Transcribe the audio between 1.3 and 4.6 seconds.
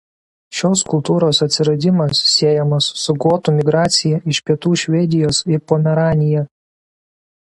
atsiradimas siejamas su gotų migracija iš